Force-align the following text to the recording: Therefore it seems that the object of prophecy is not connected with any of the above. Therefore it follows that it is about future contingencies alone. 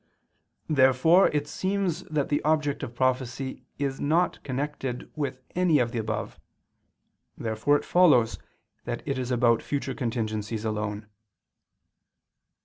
Therefore 0.67 1.27
it 1.27 1.47
seems 1.47 2.01
that 2.05 2.29
the 2.29 2.41
object 2.41 2.81
of 2.81 2.95
prophecy 2.95 3.65
is 3.77 4.01
not 4.01 4.41
connected 4.43 5.11
with 5.15 5.39
any 5.53 5.77
of 5.77 5.91
the 5.91 5.99
above. 5.99 6.39
Therefore 7.37 7.77
it 7.77 7.85
follows 7.85 8.39
that 8.85 9.07
it 9.07 9.19
is 9.19 9.29
about 9.29 9.61
future 9.61 9.93
contingencies 9.93 10.65
alone. 10.65 11.05